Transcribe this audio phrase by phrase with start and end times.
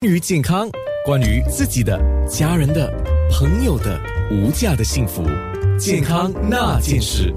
[0.00, 0.70] 关于健康，
[1.04, 2.88] 关于自己的、家人的、
[3.32, 5.24] 朋友的无价的幸福，
[5.76, 7.34] 健康那件事。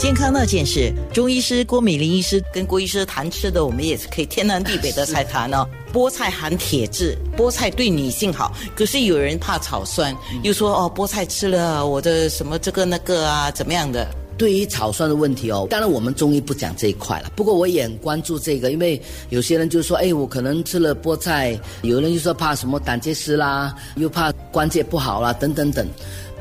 [0.00, 5.68] 健康那件事，中医师郭美玲医师跟郭医师谈吃的，我们也是可以天南地北的才谈哦。
[5.92, 14.08] 菠菜含铁质，菠菜对女性好，可是有人怕草酸，又说哦，菠菜吃了我的什么这个那个啊，怎么样的？
[14.36, 17.30] 对于草酸的问题哦，当然我们中医不讲这一块了。
[17.36, 25.86] 不过我也很关注这个，因为有些人就说，哎，我可能吃了菠菜，有人就说怕什么胆结石啦，又怕关节不好啦，等等等。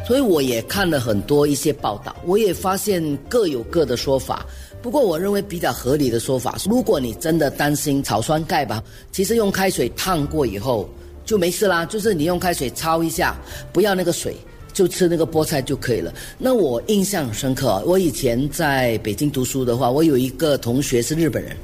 [0.06, 4.46] 所以我也看了很多一些报道，我也发现各有各的说法。
[4.82, 10.90] 不过我认为比较合理的说法，如果你真的担心草酸钙吧，其实用开水烫过以后
[11.24, 13.38] 就没事啦，就是你用开水焯一下，
[13.72, 14.36] 不要那个水。
[14.74, 16.12] 就吃那个菠菜就可以了。
[16.38, 21.56] 那我印象深刻，我以前在北京读书的话，我有一个同学是日本人，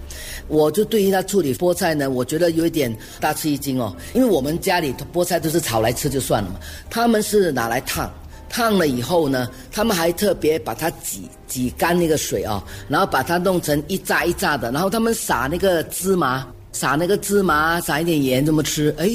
[0.47, 3.93] 我就对于他处理菠菜呢，我觉得有一点大吃一惊哦。
[4.13, 6.59] 因为我们家里菠菜都是炒来吃就算了嘛，
[6.89, 8.11] 他们是拿来烫，
[8.47, 19.09] 烫了以后呢，他们还特别把它挤挤干那个水哦，然后把它弄成一炸一炸的，然后他们撒那个芝麻，撒那个芝麻，撒一点盐这么吃，哎，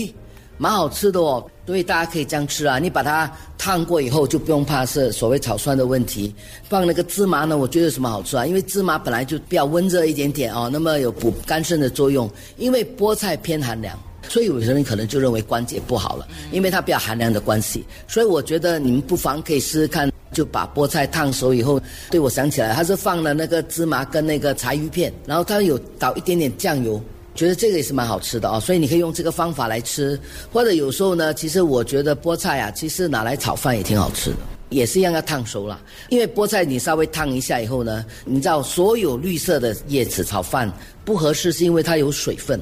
[0.59, 1.45] 蛮好吃的哦。
[1.67, 6.35] 所以大家可以这样吃啊，你把它烫过以后就不用怕是所谓草酸的问题。
[6.69, 8.45] 放那个芝麻呢，我觉得有什么好处啊？
[8.45, 12.31] 因为芝麻本来就比较温热一点点哦，那么有补肝肾的作用。
[12.59, 13.99] 因为菠菜偏寒凉，
[14.29, 17.83] 所以有些人可能就认为关节不好了，因为它比较寒凉的关系。
[18.07, 27.01] 所以我觉得你们不妨可以试试看，就把菠菜烫熟以后，对我想起来，它是放了那个芝麻跟那个柴鱼片，然后它有倒一点点酱油。
[27.35, 30.19] 觉得这个也是蛮好吃的哦，所以你可以用这个方法来吃，
[30.53, 34.37] 或者有时候呢，其实我觉得菠菜啊，其实拿来炒饭也挺好吃的，
[34.71, 35.81] 也是一样要烫熟了。
[36.11, 40.73] 因为菠菜你稍微烫一下以后呢，你知道所有绿色的叶子炒饭
[41.05, 42.61] 不合适，是因为它有水分。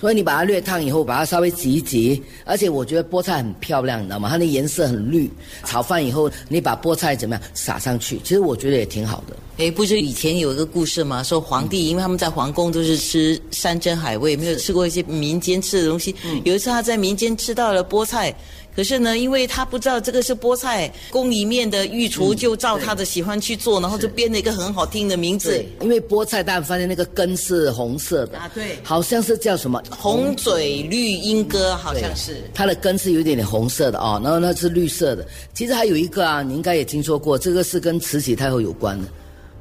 [0.00, 4.28] 所以你把它略烫以后，把它稍微挤一挤，而且我觉得菠菜很漂亮，你知道吗？
[4.28, 5.28] 它的颜色很绿。
[5.64, 8.20] 炒饭以后，你把菠菜怎么样撒上去？
[8.22, 9.36] 其实我觉得也挺好的。
[9.58, 11.20] 哎，不是以前有一个故事吗？
[11.20, 16.14] 说皇帝因为他们在皇宫都是吃山珍海味，没有吃过一些民间吃的东西。
[16.44, 18.32] 有一次他在民间吃到了菠菜。
[18.76, 25.64] 可是呢，因为他不知道这个是菠菜，宫里面的御厨就照他的喜欢去做，然后就编了一个很好听的名字。
[25.80, 35.26] 因为菠菜，大家发现那个根是红色的啊，对，好像是叫什么红嘴绿鹦哥，好像是它的根是有一点点红色的哦，然后那是绿色的。
[35.52, 39.08] 其实还有一个啊，你应该也听说过，这个是跟慈禧太后有关的，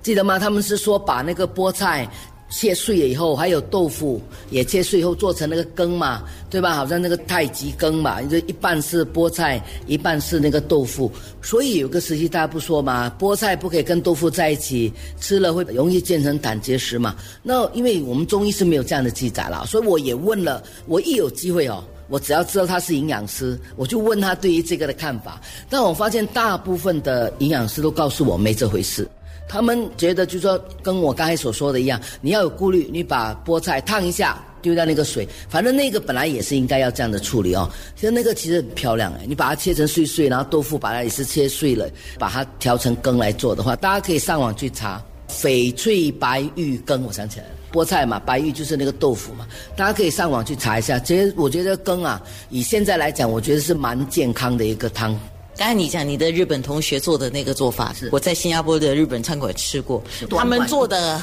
[0.08, 0.40] 记得吗？
[0.40, 2.10] 他们是说把那个菠菜。
[2.50, 6.76] 切碎了以后，还有豆腐也切碎以后做成那个羹嘛，对吧？
[6.76, 11.12] 好像那个太极羹嘛，就一半是菠菜，一半是那个豆腐。
[11.42, 17.18] 所以有个时期大家不说嘛，菠菜不可以跟豆腐在一起，吃了会容易变成胆结石嘛。
[17.44, 25.42] 那因为我们中医是没有这样的记载了，所以我也问了，我一有机会哦，我只要知道他是营养师，我就问他对于这个的看法。
[25.70, 29.06] 但我发现大部分的营养师都告诉我没这回事。
[29.48, 37.70] 他们觉得，就说跟我刚才所说的一样，你要有顾虑，你把菠菜烫一下，丢掉那个水，反正那个本来也是应该要这样的处理哦。
[37.96, 47.04] 其实那个其实很漂亮哎，你把它切成碎碎，然后豆腐把它也是切碎了，把它调成羹来做的话，大家可以上网去查翡翠白玉羹。
[47.06, 49.48] 我想起来了，菠菜嘛，白玉就是那个豆腐嘛，
[49.78, 51.00] 大家可以上网去查一下。
[51.00, 55.18] 其实我觉得羹啊，以现在来讲，我觉得是蛮健康的一个汤。
[55.58, 61.20] 刚才你讲你的日本同学做的那个做法，是我在新加坡的日本餐馆吃过，他们做的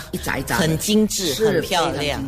[0.50, 2.20] 很精致，很漂亮，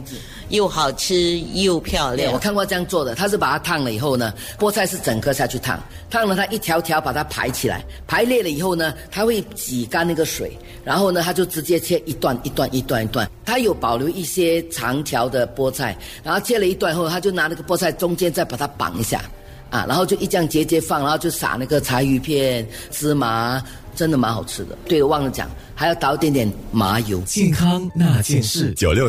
[0.50, 2.32] 又好吃又漂亮。
[2.32, 19.20] 我看过这样做的，他是把它烫了以后呢，菠菜是整颗下去烫，烫了它一条条把它排起来，排列了以后呢，他会挤干那个水，然后呢，他就直接切一段一段一段一段，他有保留一些长条的菠菜，然后切了一段后，他就拿那个菠菜中间再把它绑一下。
[19.70, 23.62] 啊，然后就一这样节节放，然后就撒那个柴鱼片、芝麻，
[23.94, 24.78] 真的蛮好吃的。
[24.86, 27.20] 对了，忘了讲，还要倒一点点麻油。
[27.22, 29.04] 健康那件事，九六。